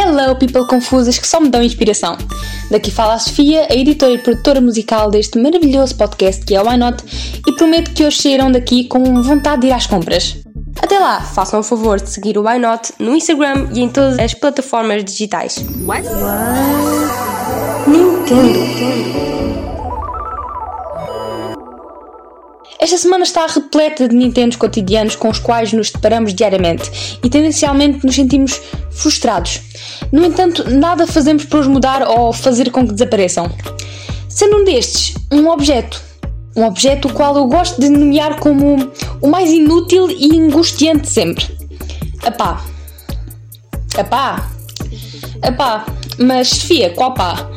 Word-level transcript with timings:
Hello, 0.00 0.36
people 0.36 0.64
confusas 0.64 1.18
que 1.18 1.26
só 1.26 1.40
me 1.40 1.48
dão 1.48 1.60
inspiração. 1.60 2.16
Daqui 2.70 2.88
fala 2.88 3.14
a 3.14 3.18
Sofia, 3.18 3.66
a 3.68 3.74
editora 3.74 4.12
e 4.12 4.18
produtora 4.18 4.60
musical 4.60 5.10
deste 5.10 5.36
maravilhoso 5.40 5.96
podcast 5.96 6.44
que 6.46 6.54
é 6.54 6.62
o 6.62 6.68
Why 6.68 6.76
Not, 6.76 7.02
e 7.44 7.52
prometo 7.56 7.90
que 7.90 8.04
hoje 8.04 8.22
sairão 8.22 8.52
daqui 8.52 8.84
com 8.84 9.20
vontade 9.20 9.62
de 9.62 9.66
ir 9.66 9.72
às 9.72 9.88
compras. 9.88 10.36
Até 10.80 11.00
lá, 11.00 11.20
façam 11.20 11.58
o 11.58 11.64
favor 11.64 12.00
de 12.00 12.08
seguir 12.10 12.38
o 12.38 12.46
Why 12.46 12.60
Not 12.60 12.92
no 13.00 13.16
Instagram 13.16 13.70
e 13.74 13.80
em 13.80 13.88
todas 13.88 14.20
as 14.20 14.34
plataformas 14.34 15.04
digitais. 15.04 15.56
What? 15.84 16.06
Nintendo. 17.88 19.37
Esta 22.80 22.96
semana 22.96 23.24
está 23.24 23.44
repleta 23.46 24.08
de 24.08 24.14
Nintendos 24.14 24.56
cotidianos 24.56 25.16
com 25.16 25.28
os 25.28 25.40
quais 25.40 25.72
nos 25.72 25.90
deparamos 25.90 26.32
diariamente 26.32 27.18
e 27.24 27.28
tendencialmente 27.28 28.06
nos 28.06 28.14
sentimos 28.14 28.60
frustrados. 28.92 29.60
No 30.12 30.24
entanto, 30.24 30.70
nada 30.70 31.04
fazemos 31.04 31.44
para 31.44 31.58
os 31.58 31.66
mudar 31.66 32.06
ou 32.06 32.32
fazer 32.32 32.70
com 32.70 32.86
que 32.86 32.92
desapareçam. 32.92 33.50
Sendo 34.28 34.58
um 34.58 34.64
destes, 34.64 35.14
um 35.32 35.48
objeto. 35.48 36.00
Um 36.54 36.64
objeto 36.64 37.08
o 37.08 37.12
qual 37.12 37.36
eu 37.36 37.46
gosto 37.46 37.80
de 37.80 37.88
nomear 37.88 38.38
como 38.38 38.92
o 39.20 39.28
mais 39.28 39.50
inútil 39.50 40.08
e 40.10 40.38
angustiante 40.38 41.02
de 41.02 41.10
sempre. 41.10 41.46
A 42.24 42.30
pá. 42.30 42.64
A 43.96 44.04
pá. 44.04 44.50
A 45.42 45.52
pá. 45.52 45.86
Mas, 46.16 46.48
Sofia, 46.48 46.90
qual 46.90 47.12
pá? 47.12 47.50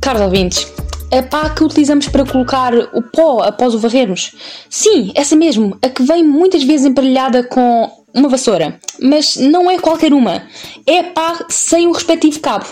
Caros 0.00 0.22
ouvintes, 0.22 0.66
a 1.16 1.22
pá 1.22 1.50
que 1.50 1.64
utilizamos 1.64 2.08
para 2.08 2.24
colocar 2.24 2.72
o 2.92 3.02
pó 3.02 3.42
após 3.42 3.74
o 3.74 3.78
varrermos. 3.78 4.32
Sim, 4.68 5.12
essa 5.14 5.36
mesmo, 5.36 5.76
a 5.82 5.88
que 5.88 6.02
vem 6.02 6.24
muitas 6.24 6.62
vezes 6.62 6.86
emparelhada 6.86 7.42
com 7.42 7.90
uma 8.14 8.28
vassoura. 8.28 8.78
Mas 9.00 9.36
não 9.36 9.70
é 9.70 9.78
qualquer 9.78 10.12
uma. 10.14 10.42
É 10.86 11.00
a 11.00 11.04
pá 11.04 11.44
sem 11.48 11.86
o 11.86 11.92
respectivo 11.92 12.40
cabo. 12.40 12.66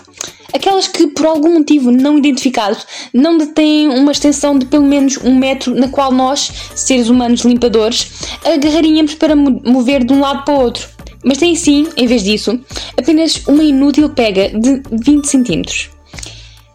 Aquelas 0.53 0.87
que, 0.89 1.09
por 1.09 1.27
algum 1.27 1.55
motivo 1.55 1.91
não 1.91 2.17
identificado, 2.17 2.79
não 3.13 3.37
detêm 3.37 3.89
uma 3.89 4.13
extensão 4.13 4.59
de 4.59 4.67
pelo 4.67 4.87
menos 4.87 5.19
um 5.19 5.35
metro 5.35 5.75
na 5.75 5.89
qual 5.89 6.13
nós, 6.13 6.51
seres 6.75 7.09
humanos 7.09 7.41
limpadores, 7.41 8.11
agarraríamos 8.45 9.15
para 9.15 9.37
mover 9.37 10.05
de 10.05 10.13
um 10.13 10.21
lado 10.21 10.45
para 10.45 10.55
o 10.55 10.61
outro. 10.61 10.89
Mas 11.25 11.39
tem 11.39 11.55
sim, 11.57 11.89
em 11.97 12.07
vez 12.07 12.23
disso, 12.23 12.59
apenas 12.97 13.43
uma 13.47 13.65
inútil 13.65 14.11
pega 14.11 14.49
de 14.51 14.83
20 14.91 15.25
centímetros. 15.27 15.94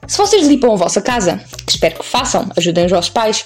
Se 0.10 0.18
vocês 0.18 0.48
limpam 0.48 0.74
a 0.74 0.76
vossa 0.76 1.02
casa, 1.02 1.40
que 1.68 1.72
espero 1.72 2.00
que 2.00 2.04
façam, 2.06 2.50
ajudem 2.58 2.88
os 2.88 2.92
vossos 2.92 3.12
pais, 3.12 3.44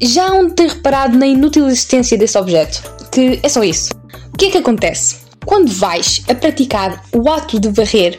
já 0.00 0.28
hão 0.28 0.48
de 0.48 0.54
ter 0.54 0.70
reparado 0.70 1.18
na 1.18 1.26
inútil 1.26 1.66
existência 1.66 2.16
desse 2.16 2.38
objeto, 2.38 2.82
que 3.12 3.38
é 3.42 3.48
só 3.50 3.62
isso. 3.62 3.92
O 4.32 4.36
que 4.38 4.46
é 4.46 4.50
que 4.50 4.58
acontece? 4.58 5.18
Quando 5.44 5.70
vais 5.70 6.24
a 6.26 6.34
praticar 6.34 7.04
o 7.12 7.28
ato 7.28 7.60
de 7.60 7.68
varrer, 7.68 8.18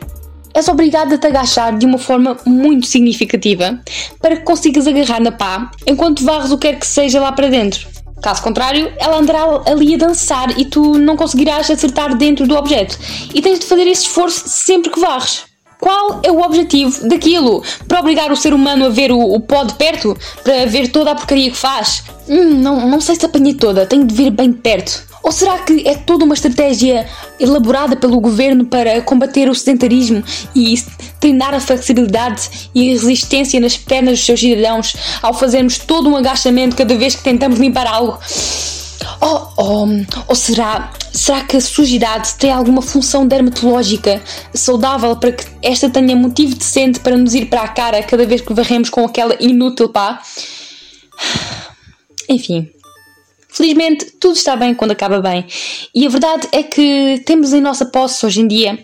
és 0.53 0.67
obrigado 0.67 1.15
a 1.15 1.17
te 1.17 1.25
agachar 1.25 1.75
de 1.75 1.87
uma 1.87 1.97
forma 1.97 2.37
muito 2.45 2.85
significativa 2.85 3.81
para 4.21 4.37
que 4.37 4.43
consigas 4.43 4.85
agarrar 4.85 5.19
na 5.19 5.31
pá 5.31 5.71
enquanto 5.87 6.23
varres 6.23 6.51
o 6.51 6.59
que 6.59 6.71
quer 6.71 6.79
que 6.79 6.85
seja 6.85 7.19
lá 7.19 7.31
para 7.31 7.49
dentro. 7.49 7.87
Caso 8.21 8.43
contrário, 8.43 8.93
ela 8.99 9.17
andará 9.17 9.43
ali 9.65 9.95
a 9.95 9.97
dançar 9.97 10.55
e 10.57 10.65
tu 10.65 10.99
não 10.99 11.17
conseguirás 11.17 11.71
acertar 11.71 12.15
dentro 12.15 12.45
do 12.45 12.55
objeto 12.55 12.95
e 13.33 13.41
tens 13.41 13.57
de 13.57 13.65
fazer 13.65 13.87
esse 13.87 14.03
esforço 14.03 14.47
sempre 14.47 14.91
que 14.91 14.99
varres. 14.99 15.54
Qual 15.85 16.19
é 16.23 16.31
o 16.31 16.41
objetivo 16.41 17.07
daquilo? 17.07 17.61
Para 17.87 17.99
obrigar 17.99 18.31
o 18.31 18.35
ser 18.35 18.55
humano 18.55 18.87
a 18.87 18.89
ver 18.89 19.11
o, 19.11 19.19
o 19.19 19.39
pó 19.39 19.63
de 19.63 19.75
perto? 19.75 20.17
Para 20.43 20.65
ver 20.65 20.87
toda 20.87 21.11
a 21.11 21.15
porcaria 21.15 21.51
que 21.51 21.55
faz? 21.55 22.01
Hum, 22.27 22.55
não, 22.55 22.89
não 22.89 22.99
sei 22.99 23.15
se 23.15 23.23
apanhei 23.23 23.53
toda, 23.53 23.85
tenho 23.85 24.03
de 24.03 24.15
ver 24.15 24.31
bem 24.31 24.49
de 24.49 24.57
perto. 24.57 25.05
Ou 25.21 25.31
será 25.31 25.59
que 25.59 25.87
é 25.87 25.93
toda 25.93 26.25
uma 26.25 26.33
estratégia 26.33 27.07
elaborada 27.39 27.95
pelo 27.95 28.19
governo 28.19 28.65
para 28.65 28.99
combater 29.01 29.47
o 29.47 29.53
sedentarismo 29.53 30.23
e 30.55 30.75
treinar 31.19 31.53
a 31.53 31.59
flexibilidade 31.59 32.69
e 32.73 32.89
a 32.89 32.93
resistência 32.93 33.59
nas 33.59 33.77
pernas 33.77 34.17
dos 34.17 34.25
seus 34.25 34.39
cidadãos 34.39 34.95
ao 35.21 35.35
fazermos 35.35 35.77
todo 35.77 36.09
um 36.09 36.15
agachamento 36.15 36.75
cada 36.75 36.95
vez 36.95 37.15
que 37.15 37.23
tentamos 37.23 37.59
limpar 37.59 37.85
algo? 37.85 38.17
Ou, 39.25 39.51
ou, 39.57 39.87
ou 40.27 40.35
será, 40.35 40.93
será 41.11 41.43
que 41.43 41.57
a 41.57 41.61
sujidade 41.61 42.35
tem 42.35 42.51
alguma 42.51 42.79
função 42.79 43.25
dermatológica 43.25 44.21
saudável 44.53 45.15
para 45.15 45.31
que 45.31 45.45
esta 45.63 45.89
tenha 45.89 46.15
motivo 46.15 46.53
decente 46.53 46.99
para 46.99 47.17
nos 47.17 47.33
ir 47.33 47.47
para 47.47 47.63
a 47.63 47.67
cara 47.67 48.03
cada 48.03 48.23
vez 48.23 48.41
que 48.41 48.53
varremos 48.53 48.91
com 48.91 49.03
aquela 49.03 49.35
inútil 49.39 49.89
pá? 49.89 50.21
Enfim. 52.29 52.69
Felizmente, 53.49 54.05
tudo 54.19 54.35
está 54.35 54.55
bem 54.55 54.75
quando 54.75 54.91
acaba 54.91 55.19
bem. 55.19 55.43
E 55.95 56.05
a 56.05 56.09
verdade 56.09 56.47
é 56.51 56.61
que 56.61 57.23
temos 57.25 57.51
em 57.51 57.61
nossa 57.61 57.85
posse 57.85 58.23
hoje 58.23 58.41
em 58.41 58.47
dia 58.47 58.77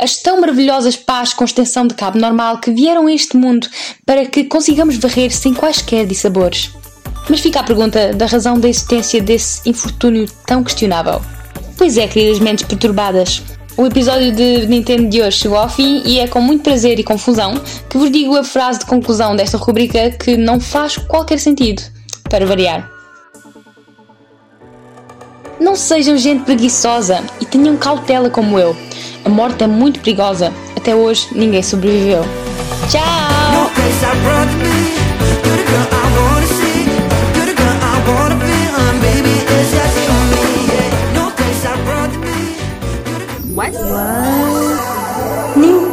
as 0.00 0.16
tão 0.16 0.40
maravilhosas 0.40 0.96
pás 0.96 1.32
com 1.32 1.44
extensão 1.44 1.86
de 1.86 1.94
cabo 1.94 2.18
normal 2.18 2.58
que 2.58 2.72
vieram 2.72 3.06
a 3.06 3.12
este 3.12 3.36
mundo 3.36 3.68
para 4.04 4.26
que 4.26 4.44
consigamos 4.44 4.96
varrer 4.96 5.30
sem 5.30 5.54
quaisquer 5.54 6.06
dissabores. 6.06 6.72
Mas 7.28 7.40
fica 7.40 7.60
a 7.60 7.64
pergunta 7.64 8.12
da 8.12 8.26
razão 8.26 8.58
da 8.58 8.68
existência 8.68 9.20
desse 9.20 9.68
infortúnio 9.68 10.26
tão 10.46 10.62
questionável. 10.62 11.20
Pois 11.76 11.96
é, 11.96 12.06
queridas 12.06 12.38
mentes 12.38 12.64
perturbadas. 12.64 13.42
O 13.76 13.84
episódio 13.84 14.32
de 14.32 14.66
Nintendo 14.66 15.08
de 15.08 15.20
hoje 15.20 15.38
chegou 15.38 15.58
ao 15.58 15.68
fim 15.68 16.02
e 16.06 16.18
é 16.18 16.26
com 16.26 16.40
muito 16.40 16.62
prazer 16.62 16.98
e 16.98 17.04
confusão 17.04 17.60
que 17.90 17.98
vos 17.98 18.10
digo 18.10 18.34
a 18.34 18.42
frase 18.42 18.78
de 18.78 18.86
conclusão 18.86 19.36
desta 19.36 19.58
rubrica 19.58 20.10
que 20.12 20.36
não 20.36 20.58
faz 20.58 20.96
qualquer 20.96 21.38
sentido, 21.38 21.82
para 22.30 22.46
variar. 22.46 22.90
Não 25.60 25.76
sejam 25.76 26.16
gente 26.16 26.44
preguiçosa 26.44 27.22
e 27.40 27.44
tenham 27.44 27.76
cautela 27.76 28.30
como 28.30 28.58
eu. 28.58 28.74
A 29.24 29.28
morte 29.28 29.64
é 29.64 29.66
muito 29.66 30.00
perigosa. 30.00 30.52
Até 30.76 30.94
hoje 30.94 31.28
ninguém 31.32 31.62
sobreviveu. 31.62 32.22
Tchau! 32.90 33.35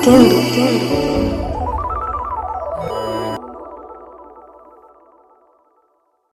What? 0.06 0.20
Nintendo. 0.20 1.13